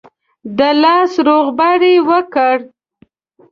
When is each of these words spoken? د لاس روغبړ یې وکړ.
د 0.57 0.59
لاس 0.81 1.11
روغبړ 1.27 1.79
یې 1.89 1.95
وکړ. 2.09 2.55